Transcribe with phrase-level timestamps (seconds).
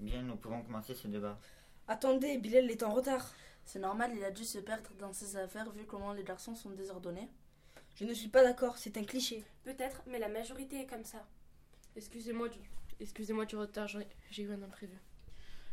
[0.00, 1.38] Bien, nous pouvons commencer ce débat.
[1.86, 3.34] Attendez, Bilal est en retard.
[3.66, 6.70] C'est normal, il a dû se perdre dans ses affaires vu comment les garçons sont
[6.70, 7.28] désordonnés.
[7.96, 9.44] Je ne suis pas d'accord, c'est un cliché.
[9.62, 11.26] Peut-être, mais la majorité est comme ça.
[11.96, 12.58] Excusez-moi du...
[12.98, 14.98] Excusez-moi du retard, j'ai eu un imprévu.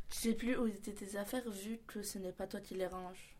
[0.09, 2.87] Tu sais plus où étaient tes affaires vu que ce n'est pas toi qui les
[2.87, 3.37] ranges.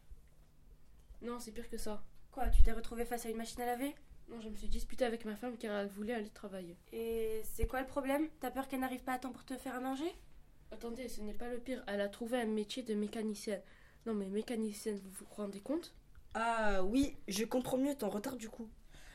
[1.21, 2.01] Non, c'est pire que ça.
[2.31, 3.93] Quoi, tu t'es retrouvé face à une machine à laver?
[4.29, 6.77] Non, je me suis disputée avec ma femme car elle voulait aller travailler.
[6.93, 8.29] Et c'est quoi le problème?
[8.39, 10.13] T'as peur qu'elle n'arrive pas à temps pour te faire à manger?
[10.71, 11.83] Attendez, ce n'est pas le pire.
[11.87, 13.61] Elle a trouvé un métier de mécanicienne.
[14.05, 15.93] Non, mais mécanicienne, vous vous rendez compte?
[16.33, 18.69] Ah oui, je comprends mieux ton retard du coup.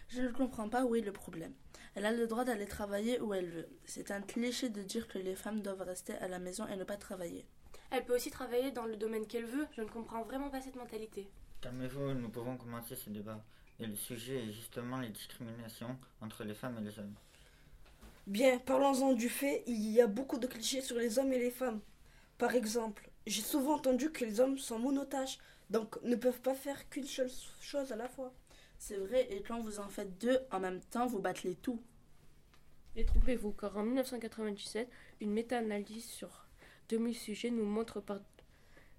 [0.09, 1.55] Je ne comprends pas où est le problème.
[1.95, 3.69] Elle a le droit d'aller travailler où elle veut.
[3.85, 6.85] C'est un cliché de dire que les femmes doivent rester à la maison et ne
[6.85, 7.47] pas travailler.
[7.91, 9.67] Elle peut aussi travailler dans le domaine qu'elle veut.
[9.77, 11.31] Je ne comprends vraiment pas cette mentalité.
[11.61, 13.45] Calmez-vous, nous pouvons commencer ce débat.
[13.79, 17.15] Et le sujet est justement les discriminations entre les femmes et les hommes.
[18.27, 21.51] Bien, parlons-en du fait, il y a beaucoup de clichés sur les hommes et les
[21.51, 21.81] femmes.
[22.39, 25.39] Par exemple, j'ai souvent entendu que les hommes sont monotaches,
[25.71, 28.33] donc ne peuvent pas faire qu'une seule chose à la fois.
[28.79, 31.83] C'est vrai, et quand vous en faites deux en même temps, vous battelez tout.
[32.95, 34.89] Détrompez-vous, car en 1997,
[35.21, 36.47] une méta-analyse sur
[36.91, 38.21] 2000 sujets nous montre par,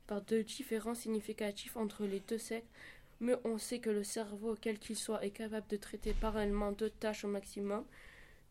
[0.06, 2.68] par deux différences significatifs entre les deux sexes,
[3.22, 6.90] mais on sait que le cerveau, quel qu'il soit, est capable de traiter parallèlement deux
[6.90, 7.86] tâches au maximum,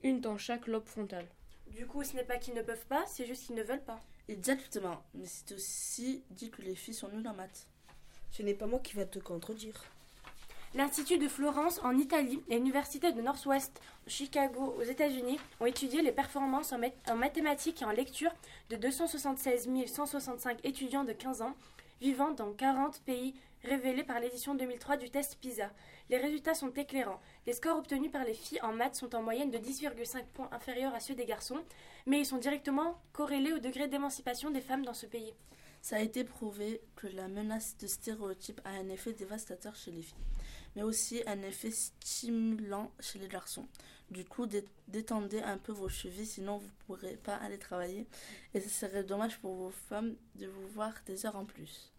[0.02, 1.26] une dans chaque lobe frontal.
[1.70, 4.00] Du coup, ce n'est pas qu'ils ne peuvent pas, c'est juste qu'ils ne veulent pas.
[4.28, 7.66] Exactement, mais c'est aussi dit que les filles sont nulles en maths.
[8.30, 9.82] Ce n'est pas moi qui va te contredire.
[10.74, 16.12] L'Institut de Florence en Italie et l'Université de Northwest Chicago aux États-Unis ont étudié les
[16.12, 18.32] performances en, math- en mathématiques et en lecture
[18.70, 21.54] de 276 165 étudiants de 15 ans
[22.00, 25.70] vivant dans 40 pays révélés par l'édition 2003 du test PISA.
[26.10, 27.20] Les résultats sont éclairants.
[27.46, 30.94] Les scores obtenus par les filles en maths sont en moyenne de 10,5 points inférieurs
[30.94, 31.62] à ceux des garçons,
[32.06, 35.32] mais ils sont directement corrélés au degré d'émancipation des femmes dans ce pays.
[35.80, 40.02] Ça a été prouvé que la menace de stéréotypes a un effet dévastateur chez les
[40.02, 40.14] filles,
[40.76, 43.66] mais aussi un effet stimulant chez les garçons.
[44.10, 48.06] Du coup, dé- détendez un peu vos chevilles, sinon vous ne pourrez pas aller travailler.
[48.54, 51.90] Et ce serait dommage pour vos femmes de vous voir des heures en plus.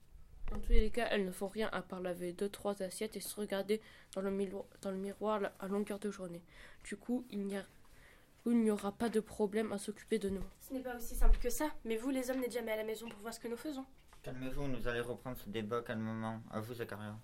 [0.52, 3.20] Dans tous les cas, elles ne font rien à part laver deux trois assiettes et
[3.22, 3.82] se regarder
[4.14, 6.42] dans le, milo- dans le miroir la- à longueur de journée.
[6.84, 7.66] Du coup, il n'y a-
[8.46, 10.44] il n'y aura pas de problème à s'occuper de nous.
[10.62, 12.84] Ce n'est pas aussi simple que ça, mais vous, les hommes, n'êtes jamais à la
[12.84, 13.86] maison pour voir ce que nous faisons.
[14.22, 16.42] Calmez-vous, nous allons reprendre ce débat calmement.
[16.52, 17.18] À vous, Zakaria.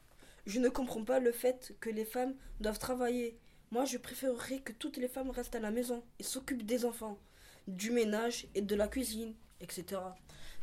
[0.45, 3.37] Je ne comprends pas le fait que les femmes doivent travailler.
[3.71, 7.19] Moi, je préférerais que toutes les femmes restent à la maison et s'occupent des enfants,
[7.67, 10.01] du ménage et de la cuisine, etc.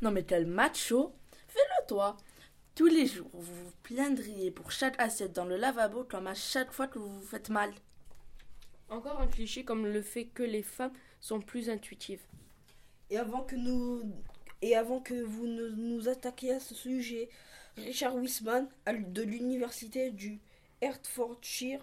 [0.03, 1.15] Non mais quel macho
[1.49, 2.16] Fais-le toi
[2.77, 6.73] Tous les jours, vous vous plaindriez pour chaque assiette dans le lavabo comme à chaque
[6.73, 7.73] fois que vous vous faites mal.
[8.91, 12.21] Encore un cliché comme le fait que les femmes sont plus intuitives.
[13.09, 14.03] Et avant que nous
[14.61, 17.31] et avant que vous ne nous attaquiez à ce sujet,
[17.79, 20.39] Richard Wiseman de l'université du
[20.83, 21.81] Hertfordshire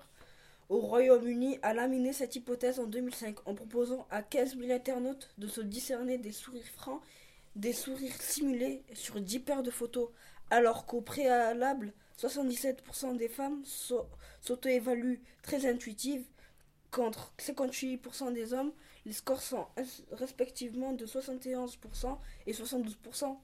[0.69, 5.47] au Royaume-Uni a laminé cette hypothèse en 2005 en proposant à 15 000 internautes de
[5.47, 7.01] se discerner des sourires francs,
[7.55, 10.09] des sourires simulés sur 10 paires de photos,
[10.53, 14.07] alors qu'au préalable, 77% des femmes s'au-
[14.41, 16.25] s'auto-évaluent très intuitives,
[16.91, 18.71] contre 58% des hommes,
[19.05, 19.65] les scores sont
[20.11, 23.35] respectivement de 71% et 72%.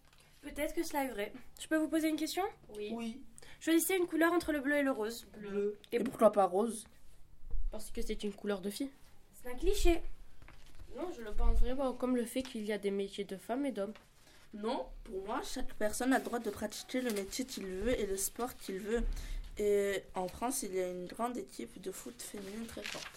[0.41, 1.33] Peut-être que cela est vrai.
[1.59, 2.43] Je peux vous poser une question?
[2.77, 2.91] Oui.
[2.95, 3.21] Oui,
[3.59, 5.27] Choisissez une couleur entre le bleu et le rose.
[5.37, 5.77] bleu.
[5.91, 6.85] Et pourquoi pas rose?
[7.71, 8.91] Parce que c'est une couleur de fille.
[9.33, 10.01] C'est un cliché.
[10.95, 13.65] Non, je le pense vraiment comme le fait qu'il y a des métiers de femmes
[13.65, 13.93] et d'hommes.
[14.53, 18.05] Non, pour moi, chaque personne a le droit de pratiquer le métier qu'il veut et
[18.07, 19.03] le sport qu'il veut.
[19.57, 23.07] Et en France, il y a une grande équipe de foot féminine très forte.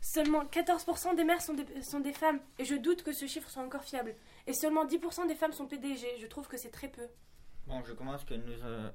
[0.00, 3.50] Seulement 14% des mères sont des, sont des femmes, et je doute que ce chiffre
[3.50, 4.14] soit encore fiable.
[4.46, 7.06] Et seulement 10% des femmes sont PDG, je trouve que c'est très peu.
[7.66, 8.52] Bon, je commence que nous.
[8.64, 8.90] euh,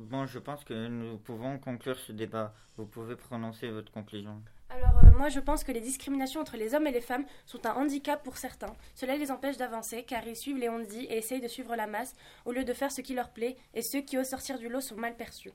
[0.00, 2.54] Bon, je pense que nous pouvons conclure ce débat.
[2.78, 4.42] Vous pouvez prononcer votre conclusion.
[4.72, 7.66] Alors euh, moi je pense que les discriminations entre les hommes et les femmes sont
[7.66, 8.74] un handicap pour certains.
[8.94, 12.14] Cela les empêche d'avancer car ils suivent les on-dit et essayent de suivre la masse
[12.44, 14.80] au lieu de faire ce qui leur plaît et ceux qui osent sortir du lot
[14.80, 15.50] sont mal perçus.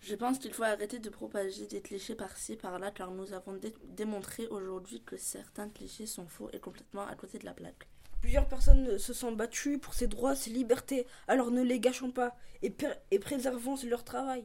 [0.00, 3.74] Je pense qu'il faut arrêter de propager des clichés par-ci, par-là, car nous avons dé-
[3.84, 7.86] démontré aujourd'hui que certains clichés sont faux et complètement à côté de la plaque.
[8.22, 12.36] Plusieurs personnes se sont battues pour ces droits, ces libertés, alors ne les gâchons pas
[12.62, 12.72] et,
[13.10, 14.44] et préservons leur travail.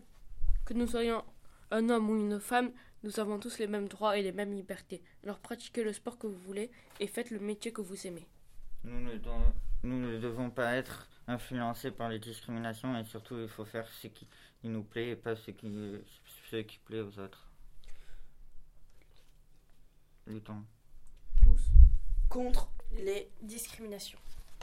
[0.66, 1.24] Que nous soyons
[1.72, 2.72] un homme ou une femme,
[3.06, 5.02] nous avons tous les mêmes droits et les mêmes libertés.
[5.24, 8.28] Alors pratiquez le sport que vous voulez et faites le métier que vous aimez.
[8.84, 9.54] Nous ne, don-
[9.84, 14.08] nous ne devons pas être influencés par les discriminations et surtout il faut faire ce
[14.08, 14.28] qui
[14.64, 15.72] nous plaît et pas ce qui,
[16.52, 17.48] ce qui plaît aux autres.
[20.28, 20.64] Luttons.
[21.44, 21.62] Tous
[22.30, 24.18] Contre les Discrimination.